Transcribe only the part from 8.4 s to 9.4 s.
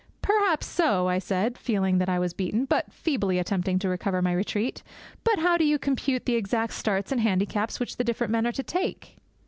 are to take?'